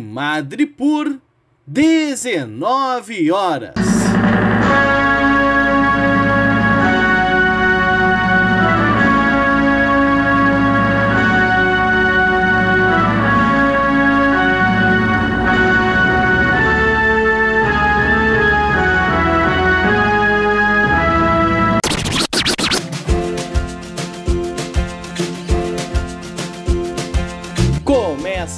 Madripoor, 0.00 1.20
19 1.66 3.30
horas. 3.30 3.74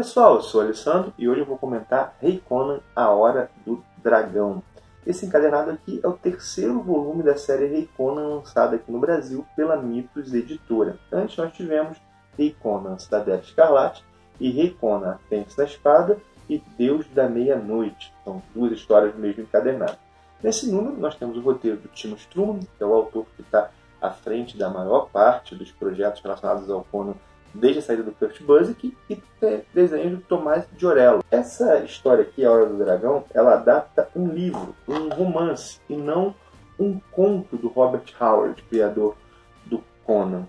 Pessoal, 0.00 0.36
eu 0.36 0.40
sou 0.40 0.62
Alessandro 0.62 1.12
e 1.18 1.28
hoje 1.28 1.42
eu 1.42 1.44
vou 1.44 1.58
comentar 1.58 2.16
Rei 2.22 2.42
Conan, 2.48 2.80
A 2.96 3.10
Hora 3.10 3.50
do 3.66 3.84
Dragão. 3.98 4.62
Esse 5.06 5.26
encadenado 5.26 5.72
aqui 5.72 6.00
é 6.02 6.08
o 6.08 6.14
terceiro 6.14 6.80
volume 6.80 7.22
da 7.22 7.36
série 7.36 7.66
Rei 7.66 7.86
Conan 7.98 8.36
lançada 8.36 8.76
aqui 8.76 8.90
no 8.90 8.98
Brasil 8.98 9.44
pela 9.54 9.76
Mitos 9.76 10.32
Editora. 10.32 10.96
Antes 11.12 11.36
nós 11.36 11.52
tivemos 11.52 11.98
Rei 12.38 12.56
Conan, 12.62 12.98
Cidadela 12.98 13.42
Escarlate 13.42 14.02
e 14.40 14.50
Rei 14.50 14.70
Conan, 14.70 15.18
Fênix 15.28 15.54
da 15.54 15.64
Espada 15.64 16.16
e 16.48 16.62
Deus 16.78 17.06
da 17.08 17.28
Meia-Noite. 17.28 18.10
São 18.24 18.42
duas 18.54 18.72
histórias 18.72 19.12
do 19.12 19.18
mesmo 19.18 19.42
encadernado. 19.42 19.98
Nesse 20.42 20.72
número 20.72 20.96
nós 20.96 21.14
temos 21.14 21.36
o 21.36 21.42
roteiro 21.42 21.76
do 21.76 21.88
Timo 21.88 22.16
Struman, 22.16 22.60
que 22.60 22.82
é 22.82 22.86
o 22.86 22.94
autor 22.94 23.26
que 23.36 23.42
está 23.42 23.68
à 24.00 24.10
frente 24.10 24.56
da 24.56 24.70
maior 24.70 25.10
parte 25.10 25.54
dos 25.54 25.70
projetos 25.70 26.22
relacionados 26.22 26.70
ao 26.70 26.84
Conan 26.84 27.16
desde 27.54 27.80
a 27.80 27.82
saída 27.82 28.02
do 28.02 28.12
Kurt 28.12 28.40
Busiek 28.42 28.96
e 29.08 29.22
desenho 29.74 30.16
do 30.16 30.22
Tomás 30.22 30.64
Giorello. 30.76 31.24
Essa 31.30 31.78
história 31.78 32.22
aqui, 32.22 32.44
A 32.44 32.50
Hora 32.50 32.66
do 32.66 32.78
Dragão, 32.78 33.24
ela 33.34 33.54
adapta 33.54 34.08
um 34.14 34.28
livro, 34.28 34.74
um 34.86 35.08
romance, 35.08 35.80
e 35.88 35.96
não 35.96 36.34
um 36.78 36.98
conto 37.12 37.56
do 37.56 37.68
Robert 37.68 38.04
Howard, 38.18 38.62
criador 38.62 39.16
do 39.66 39.82
Conan. 40.04 40.46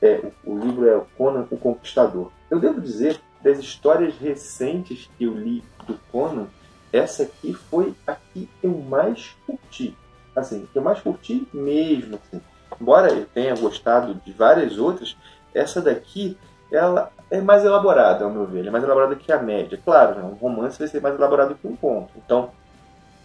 É, 0.00 0.20
o, 0.44 0.52
o 0.52 0.58
livro 0.58 0.88
é 0.88 0.96
o 0.96 1.06
Conan 1.16 1.46
o 1.50 1.56
Conquistador. 1.56 2.30
Eu 2.50 2.58
devo 2.58 2.80
dizer, 2.80 3.20
das 3.42 3.58
histórias 3.58 4.16
recentes 4.16 5.08
que 5.16 5.24
eu 5.24 5.34
li 5.34 5.62
do 5.86 5.98
Conan, 6.10 6.46
essa 6.92 7.24
aqui 7.24 7.52
foi 7.52 7.94
a 8.06 8.14
que 8.14 8.48
eu 8.62 8.72
mais 8.72 9.36
curti. 9.46 9.96
Assim, 10.34 10.66
que 10.72 10.78
eu 10.78 10.82
mais 10.82 11.00
curti 11.00 11.46
mesmo. 11.52 12.16
Assim. 12.16 12.40
Embora 12.80 13.12
eu 13.12 13.26
tenha 13.26 13.54
gostado 13.56 14.14
de 14.14 14.32
várias 14.32 14.78
outras, 14.78 15.16
essa 15.54 15.80
daqui, 15.80 16.36
ela 16.70 17.10
é 17.30 17.40
mais 17.40 17.64
elaborada, 17.64 18.24
ao 18.24 18.30
meu 18.30 18.46
ver. 18.46 18.66
É 18.66 18.70
mais 18.70 18.84
elaborada 18.84 19.16
que 19.16 19.32
a 19.32 19.42
média. 19.42 19.80
Claro, 19.82 20.16
né? 20.16 20.22
um 20.22 20.34
romance 20.34 20.78
vai 20.78 20.88
ser 20.88 21.00
mais 21.00 21.14
elaborado 21.14 21.54
que 21.54 21.66
um 21.66 21.76
conto. 21.76 22.10
Então, 22.16 22.50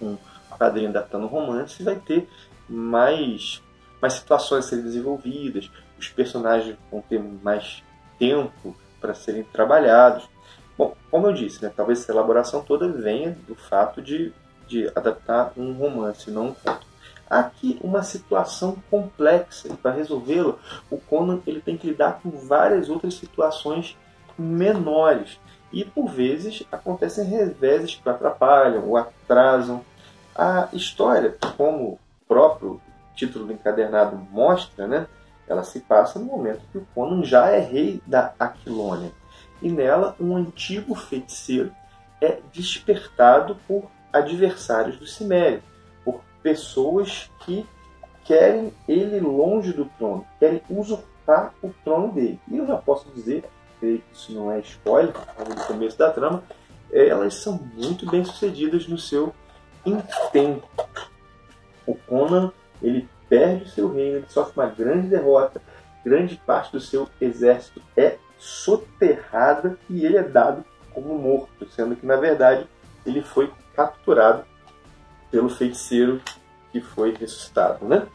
um 0.02 0.18
quadrinho 0.58 0.90
adaptando 0.90 1.24
um 1.24 1.30
romance 1.30 1.82
vai 1.84 1.96
ter 1.96 2.30
mais, 2.70 3.62
mais 4.02 4.14
situações 4.14 4.66
a 4.66 4.70
serem 4.70 4.84
desenvolvidas. 4.84 5.70
Os 6.00 6.10
personagens 6.10 6.78
vão 6.92 7.02
ter 7.02 7.22
mais 7.42 7.84
tempo 8.20 8.76
para 9.00 9.14
serem 9.14 9.44
trabalhados. 9.44 10.28
Bom, 10.78 10.96
como 11.12 11.28
eu 11.28 11.34
disse, 11.34 11.62
né, 11.62 11.72
talvez 11.76 12.02
essa 12.02 12.12
elaboração 12.12 12.64
toda 12.64 12.88
venha 12.88 13.38
do 13.48 13.54
fato 13.54 14.02
de, 14.02 14.34
de 14.68 14.88
adaptar 14.96 15.54
um 15.56 15.74
romance, 15.74 16.32
não 16.32 16.48
um 16.48 16.54
conto 16.54 16.93
aqui 17.40 17.80
uma 17.82 18.04
situação 18.04 18.78
complexa 18.90 19.68
e 19.68 19.76
para 19.76 19.92
resolvê-la 19.92 20.56
o 20.90 20.98
Conan 20.98 21.40
ele 21.46 21.62
tem 21.62 21.78
que 21.78 21.88
lidar 21.88 22.20
com 22.22 22.30
várias 22.32 22.90
outras 22.90 23.16
situações 23.16 23.98
menores. 24.38 25.40
E 25.72 25.84
por 25.84 26.08
vezes 26.08 26.64
acontecem 26.72 27.26
reveses 27.26 27.96
que 27.96 28.08
atrapalham 28.08 28.88
ou 28.88 28.98
atrasam. 28.98 29.84
A 30.36 30.70
história 30.74 31.36
como 31.58 31.84
o 31.84 32.00
próprio 32.28 32.82
título 33.16 33.46
do 33.46 33.54
encadernado 33.54 34.16
mostra 34.32 34.88
né 34.88 35.08
ela 35.48 35.64
se 35.64 35.82
passa 35.82 36.20
no 36.20 36.26
momento 36.26 36.62
que 36.72 36.78
o 36.78 36.88
Conan 36.96 37.24
já 37.24 37.48
é 37.48 37.60
rei 37.60 38.02
da 38.08 38.34
Aquilônia. 38.40 39.12
E 39.62 39.70
nela 39.70 40.16
um 40.20 40.36
antigo 40.36 40.96
feiticeiro 40.96 41.72
é 42.22 42.40
despertado 42.52 43.58
por 43.68 43.90
adversários 44.12 44.98
do 44.98 45.06
Cimério 45.06 45.62
pessoas 46.44 47.32
que 47.40 47.66
querem 48.26 48.72
ele 48.88 49.20
longe 49.20 49.74
do 49.74 49.86
trono, 49.98 50.26
querem 50.40 50.62
usurpar 50.70 51.54
o 51.62 51.70
trono 51.84 52.12
dele. 52.12 52.40
E 52.48 52.58
eu 52.58 52.68
já 52.68 52.78
posso 52.78 53.10
dizer, 53.12 53.46
creio 53.80 54.00
que 54.00 54.16
isso 54.16 54.34
não 54.34 54.52
é 54.52 54.60
spoiler, 54.60 55.14
no 55.40 55.66
começo 55.66 55.98
da 55.98 56.12
trama, 56.12 56.44
elas 56.92 57.36
são 57.36 57.60
muito 57.74 58.06
bem 58.10 58.24
sucedidas 58.24 58.88
no 58.88 58.98
seu 58.98 59.34
intento. 59.86 60.64
O 61.86 61.96
Conan 61.96 62.52
ele 62.82 63.08
perde 63.28 63.64
o 63.64 63.68
seu 63.70 63.92
reino, 63.92 64.18
ele 64.18 64.30
sofre 64.30 64.54
uma 64.56 64.68
grande 64.68 65.08
derrota, 65.08 65.62
grande 66.06 66.36
parte 66.46 66.72
do 66.72 66.80
seu 66.80 67.10
exército 67.20 67.82
é 67.96 68.18
soterrada 68.38 69.78
e 69.90 70.06
ele 70.06 70.18
é 70.18 70.24
dado 70.24 70.64
como 70.94 71.18
morto, 71.18 71.68
sendo 71.70 71.96
que 71.96 72.06
na 72.06 72.18
verdade 72.18 72.68
ele 73.06 73.22
foi 73.22 73.52
capturado 73.76 74.46
pelo 75.34 75.50
feiticeiro 75.50 76.22
que 76.72 76.80
foi 76.80 77.16
ressuscitado, 77.16 77.84
né? 77.88 78.06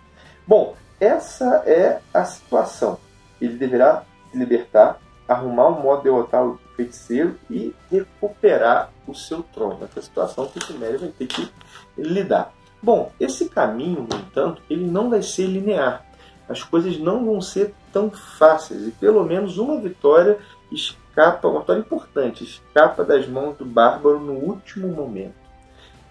Bom, 0.47 0.77
essa 1.01 1.65
é 1.67 2.01
a 2.15 2.25
situação. 2.25 2.97
Ele 3.41 3.55
deverá 3.55 4.05
se 4.31 4.39
libertar, 4.39 5.01
arrumar 5.27 5.67
um 5.67 5.83
modo 5.83 5.99
de 5.99 6.05
derrotar 6.05 6.47
o 6.47 6.61
feiticeiro 6.77 7.37
e 7.51 7.75
recuperar 7.91 8.93
o 9.05 9.15
seu 9.17 9.43
trono. 9.43 9.81
Essa 9.83 10.01
situação 10.01 10.47
que 10.47 10.59
o 10.59 10.65
Cimério 10.65 11.01
vai 11.01 11.09
ter 11.09 11.27
que 11.27 11.51
lidar. 11.97 12.53
Bom, 12.81 13.11
esse 13.19 13.49
caminho, 13.49 14.06
no 14.09 14.17
entanto, 14.17 14.62
ele 14.71 14.87
não 14.87 15.11
vai 15.11 15.21
ser 15.21 15.47
linear. 15.47 16.06
As 16.49 16.62
coisas 16.62 16.99
não 16.99 17.25
vão 17.25 17.41
ser 17.41 17.75
tão 17.93 18.12
fáceis 18.12 18.87
e 18.87 18.93
pelo 18.93 19.25
menos 19.25 19.59
uma 19.59 19.81
vitória 19.81 20.39
escapa, 20.71 21.49
uma 21.49 21.61
vitória 21.61 21.81
importante, 21.81 22.45
escapa 22.45 23.03
das 23.03 23.27
mãos 23.27 23.56
do 23.56 23.65
bárbaro 23.65 24.21
no 24.21 24.35
último 24.35 24.87
momento. 24.87 25.48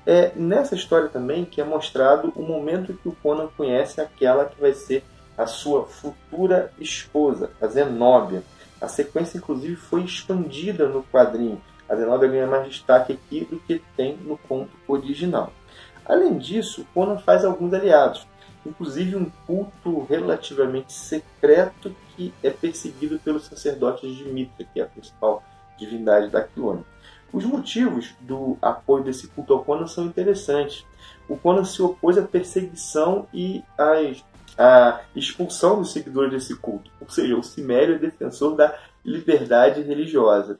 É 0.09 0.31
nessa 0.37 0.73
história 0.73 1.09
também 1.09 1.43
que 1.43 1.59
é 1.59 1.65
mostrado 1.65 2.31
o 2.33 2.41
momento 2.41 2.93
que 2.93 3.09
o 3.09 3.17
Conan 3.21 3.49
conhece 3.57 3.99
aquela 3.99 4.45
que 4.45 4.57
vai 4.57 4.71
ser 4.71 5.03
a 5.37 5.45
sua 5.45 5.85
futura 5.85 6.71
esposa, 6.79 7.51
a 7.61 7.67
Zenobia. 7.67 8.41
A 8.79 8.87
sequência, 8.87 9.37
inclusive, 9.37 9.75
foi 9.75 10.03
expandida 10.03 10.87
no 10.87 11.03
quadrinho. 11.03 11.61
A 11.89 11.95
Zenobia 11.97 12.29
ganha 12.29 12.47
mais 12.47 12.69
destaque 12.69 13.11
aqui 13.11 13.43
do 13.51 13.59
que 13.59 13.83
tem 13.97 14.15
no 14.15 14.37
conto 14.37 14.71
original. 14.87 15.51
Além 16.05 16.37
disso, 16.37 16.87
Conan 16.93 17.17
faz 17.17 17.43
alguns 17.43 17.73
aliados, 17.73 18.25
inclusive 18.65 19.17
um 19.17 19.29
culto 19.45 20.05
relativamente 20.05 20.93
secreto 20.93 21.93
que 22.15 22.33
é 22.41 22.49
perseguido 22.49 23.19
pelos 23.19 23.43
sacerdotes 23.47 24.15
de 24.15 24.23
Mitra, 24.23 24.65
que 24.73 24.79
é 24.79 24.83
a 24.83 24.87
principal 24.87 25.43
divindade 25.77 26.29
da 26.29 26.39
Aquilônia. 26.39 26.85
Os 27.31 27.43
motivos 27.43 28.15
do 28.21 28.57
apoio 28.61 29.03
desse 29.03 29.27
culto 29.27 29.53
ao 29.53 29.63
Conan 29.63 29.87
são 29.87 30.05
interessantes. 30.05 30.85
O 31.27 31.37
Conan 31.37 31.65
se 31.65 31.81
opôs 31.81 32.17
à 32.17 32.21
perseguição 32.21 33.27
e 33.33 33.63
à 33.77 35.01
expulsão 35.15 35.79
dos 35.79 35.91
seguidores 35.91 36.31
desse 36.31 36.55
culto, 36.55 36.89
ou 36.99 37.09
seja, 37.09 37.35
o 37.35 37.43
Cimério 37.43 37.95
é 37.95 37.99
defensor 37.99 38.55
da 38.55 38.75
liberdade 39.05 39.81
religiosa. 39.81 40.59